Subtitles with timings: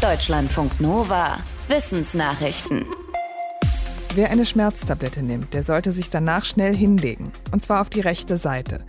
[0.00, 1.38] Deutschlandfunk Nova.
[1.66, 2.86] Wissensnachrichten.
[4.14, 7.32] Wer eine Schmerztablette nimmt, der sollte sich danach schnell hinlegen.
[7.50, 8.84] Und zwar auf die rechte Seite.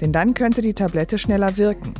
[0.00, 1.92] Denn dann könnte die Tablette schneller wirken.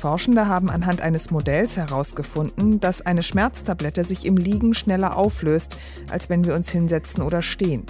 [0.00, 5.76] Forschende haben anhand eines Modells herausgefunden, dass eine Schmerztablette sich im Liegen schneller auflöst,
[6.08, 7.84] als wenn wir uns hinsetzen oder stehen.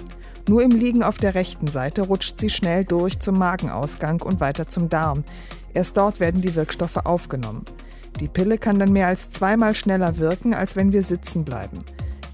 [0.49, 4.67] Nur im Liegen auf der rechten Seite rutscht sie schnell durch zum Magenausgang und weiter
[4.67, 5.23] zum Darm.
[5.73, 7.63] Erst dort werden die Wirkstoffe aufgenommen.
[8.19, 11.79] Die Pille kann dann mehr als zweimal schneller wirken, als wenn wir sitzen bleiben.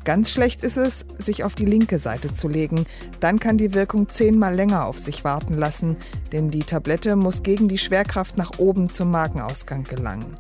[0.04, 2.86] Ganz schlecht ist es, sich auf die linke Seite zu legen.
[3.22, 5.96] Dann kann die Wirkung zehnmal länger auf sich warten lassen,
[6.34, 10.38] denn die Tablette muss gegen die Schwerkraft nach oben zum Magenausgang gelangen.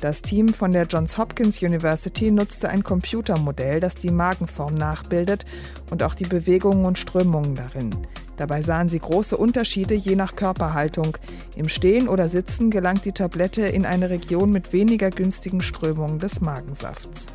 [0.00, 5.44] Das Team von der Johns Hopkins University nutzte ein Computermodell, das die Magenform nachbildet
[5.90, 7.94] und auch die Bewegungen und Strömungen darin.
[8.40, 11.18] Dabei sahen sie große Unterschiede je nach Körperhaltung.
[11.56, 16.40] Im Stehen oder Sitzen gelangt die Tablette in eine Region mit weniger günstigen Strömungen des
[16.40, 17.26] Magensafts.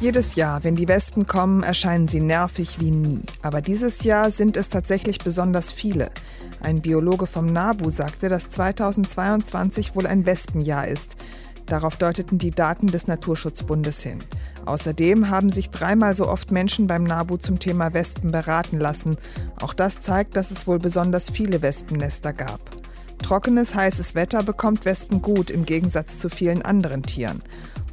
[0.00, 3.20] Jedes Jahr, wenn die Wespen kommen, erscheinen sie nervig wie nie.
[3.42, 6.10] Aber dieses Jahr sind es tatsächlich besonders viele.
[6.62, 11.16] Ein Biologe vom NABU sagte, dass 2022 wohl ein Wespenjahr ist.
[11.66, 14.20] Darauf deuteten die Daten des Naturschutzbundes hin.
[14.64, 19.16] Außerdem haben sich dreimal so oft Menschen beim NABU zum Thema Wespen beraten lassen.
[19.60, 22.60] Auch das zeigt, dass es wohl besonders viele Wespennester gab.
[23.22, 27.42] Trockenes, heißes Wetter bekommt Wespen gut im Gegensatz zu vielen anderen Tieren.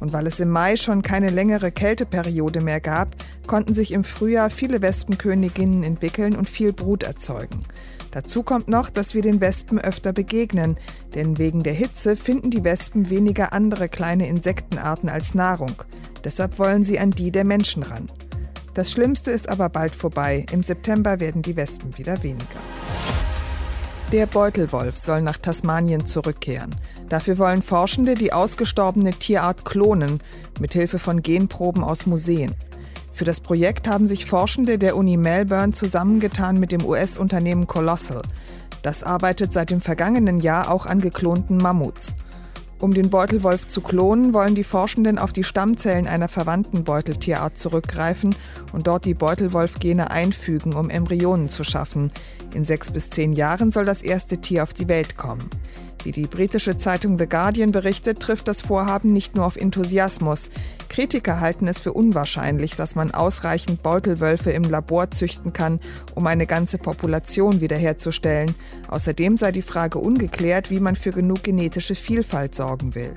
[0.00, 3.14] Und weil es im Mai schon keine längere Kälteperiode mehr gab,
[3.46, 7.66] konnten sich im Frühjahr viele Wespenköniginnen entwickeln und viel Brut erzeugen.
[8.10, 10.76] Dazu kommt noch, dass wir den Wespen öfter begegnen,
[11.14, 15.82] denn wegen der Hitze finden die Wespen weniger andere kleine Insektenarten als Nahrung.
[16.24, 18.10] Deshalb wollen sie an die der Menschen ran.
[18.74, 20.46] Das Schlimmste ist aber bald vorbei.
[20.52, 22.60] Im September werden die Wespen wieder weniger.
[24.12, 26.74] Der Beutelwolf soll nach Tasmanien zurückkehren.
[27.08, 30.20] Dafür wollen Forschende die ausgestorbene Tierart klonen,
[30.58, 32.56] mithilfe von Genproben aus Museen.
[33.12, 38.22] Für das Projekt haben sich Forschende der Uni Melbourne zusammengetan mit dem US-Unternehmen Colossal.
[38.82, 42.16] Das arbeitet seit dem vergangenen Jahr auch an geklonten Mammuts.
[42.80, 48.34] Um den Beutelwolf zu klonen, wollen die Forschenden auf die Stammzellen einer verwandten Beuteltierart zurückgreifen
[48.72, 52.10] und dort die Beutelwolf-Gene einfügen, um Embryonen zu schaffen.
[52.54, 55.50] In sechs bis zehn Jahren soll das erste Tier auf die Welt kommen.
[56.02, 60.48] Wie die britische Zeitung The Guardian berichtet, trifft das Vorhaben nicht nur auf Enthusiasmus.
[60.88, 65.78] Kritiker halten es für unwahrscheinlich, dass man ausreichend Beutelwölfe im Labor züchten kann,
[66.14, 68.54] um eine ganze Population wiederherzustellen.
[68.88, 73.16] Außerdem sei die Frage ungeklärt, wie man für genug genetische Vielfalt sorgen will.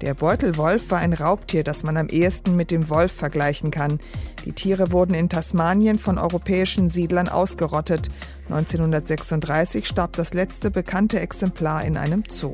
[0.00, 4.00] Der Beutelwolf war ein Raubtier, das man am ehesten mit dem Wolf vergleichen kann.
[4.46, 8.10] Die Tiere wurden in Tasmanien von europäischen Siedlern ausgerottet.
[8.48, 12.52] 1936 starb das letzte bekannte Exemplar in einem Zoo.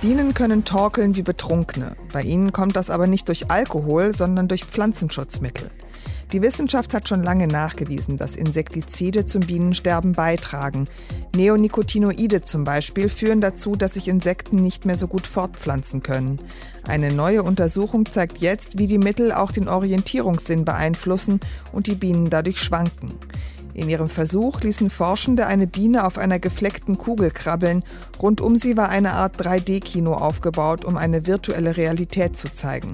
[0.00, 1.96] Bienen können torkeln wie Betrunkene.
[2.12, 5.70] Bei ihnen kommt das aber nicht durch Alkohol, sondern durch Pflanzenschutzmittel.
[6.34, 10.88] Die Wissenschaft hat schon lange nachgewiesen, dass Insektizide zum Bienensterben beitragen.
[11.36, 16.40] Neonicotinoide zum Beispiel führen dazu, dass sich Insekten nicht mehr so gut fortpflanzen können.
[16.82, 21.38] Eine neue Untersuchung zeigt jetzt, wie die Mittel auch den Orientierungssinn beeinflussen
[21.70, 23.14] und die Bienen dadurch schwanken.
[23.72, 27.84] In ihrem Versuch ließen Forschende eine Biene auf einer gefleckten Kugel krabbeln.
[28.20, 32.90] Rund um sie war eine Art 3D-Kino aufgebaut, um eine virtuelle Realität zu zeigen.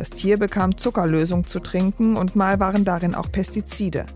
[0.00, 4.06] Das Tier bekam Zuckerlösung zu trinken und mal waren darin auch Pestizide.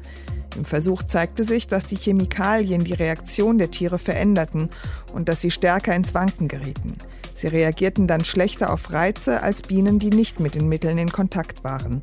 [0.57, 4.71] Im Versuch zeigte sich, dass die Chemikalien die Reaktion der Tiere veränderten
[5.13, 6.97] und dass sie stärker ins Wanken gerieten.
[7.35, 11.65] Sie reagierten dann schlechter auf Reize als Bienen, die nicht mit den Mitteln in Kontakt
[11.65, 12.01] waren.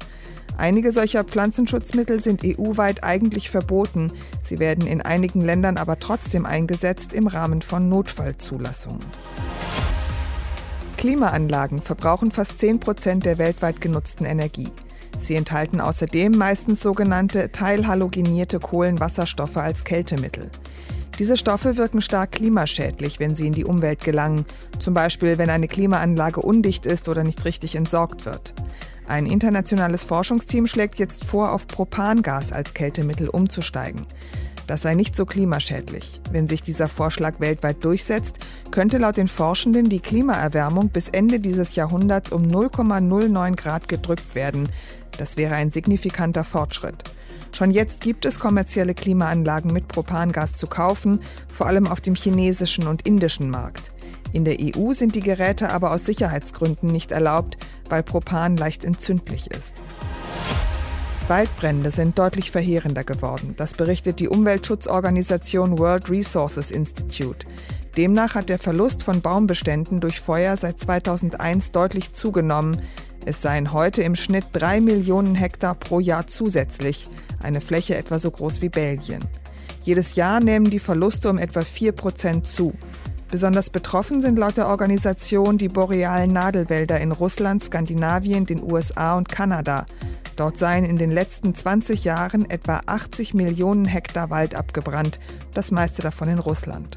[0.60, 4.12] Einige solcher Pflanzenschutzmittel sind EU-weit eigentlich verboten.
[4.44, 9.02] Sie werden in einigen Ländern aber trotzdem eingesetzt im Rahmen von Notfallzulassungen.
[11.02, 14.70] Klimaanlagen verbrauchen fast 10 Prozent der weltweit genutzten Energie.
[15.18, 20.52] Sie enthalten außerdem meistens sogenannte teilhalogenierte Kohlenwasserstoffe als Kältemittel.
[21.18, 24.46] Diese Stoffe wirken stark klimaschädlich, wenn sie in die Umwelt gelangen,
[24.78, 28.54] zum Beispiel wenn eine Klimaanlage undicht ist oder nicht richtig entsorgt wird.
[29.08, 34.06] Ein internationales Forschungsteam schlägt jetzt vor, auf Propangas als Kältemittel umzusteigen.
[34.72, 36.22] Das sei nicht so klimaschädlich.
[36.32, 38.40] Wenn sich dieser Vorschlag weltweit durchsetzt,
[38.72, 44.70] könnte laut den Forschenden die Klimaerwärmung bis Ende dieses Jahrhunderts um 0,09 Grad gedrückt werden.
[45.18, 47.04] Das wäre ein signifikanter Fortschritt.
[47.52, 51.20] Schon jetzt gibt es kommerzielle Klimaanlagen mit Propangas zu kaufen,
[51.50, 53.92] vor allem auf dem chinesischen und indischen Markt.
[54.32, 57.58] In der EU sind die Geräte aber aus Sicherheitsgründen nicht erlaubt,
[57.90, 59.84] weil Propan leicht entzündlich ist.
[61.32, 63.54] Waldbrände sind deutlich verheerender geworden.
[63.56, 67.48] Das berichtet die Umweltschutzorganisation World Resources Institute.
[67.96, 72.82] Demnach hat der Verlust von Baumbeständen durch Feuer seit 2001 deutlich zugenommen.
[73.26, 77.08] Es seien heute im Schnitt drei Millionen Hektar pro Jahr zusätzlich,
[77.40, 79.24] eine Fläche etwa so groß wie Belgien.
[79.84, 82.74] Jedes Jahr nehmen die Verluste um etwa 4 Prozent zu.
[83.30, 89.30] Besonders betroffen sind laut der Organisation die borealen Nadelwälder in Russland, Skandinavien, den USA und
[89.30, 89.86] Kanada.
[90.42, 95.20] Dort seien in den letzten 20 Jahren etwa 80 Millionen Hektar Wald abgebrannt,
[95.54, 96.96] das meiste davon in Russland.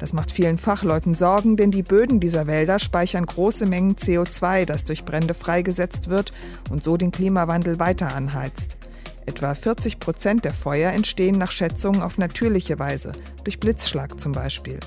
[0.00, 4.82] Das macht vielen Fachleuten Sorgen, denn die Böden dieser Wälder speichern große Mengen CO2, das
[4.82, 6.32] durch Brände freigesetzt wird
[6.68, 8.76] und so den Klimawandel weiter anheizt.
[9.24, 13.12] Etwa 40 Prozent der Feuer entstehen nach Schätzungen auf natürliche Weise,
[13.44, 14.80] durch Blitzschlag zum Beispiel.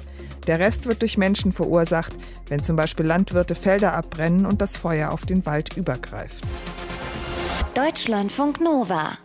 [0.45, 2.11] Der Rest wird durch Menschen verursacht,
[2.49, 6.43] wenn zum Beispiel Landwirte Felder abbrennen und das Feuer auf den Wald übergreift.
[7.73, 9.22] Deutschlandfunk Nova